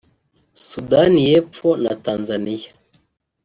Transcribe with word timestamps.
Sudani 0.67 1.19
y’epfo 1.29 1.69
na 1.83 1.93
Tanzania 2.05 2.71